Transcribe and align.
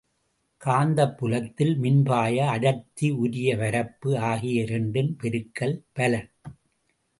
காந்தப்புலத்தில் 0.61 1.73
மின்பாய 1.81 2.47
அடர்த்தி, 2.47 3.11
உரிய 3.11 3.57
பரப்பு 3.57 4.17
ஆகிய 4.17 4.61
இரண்டின் 4.61 5.15
பெருக்கல் 5.23 5.77
பலன். 5.93 6.29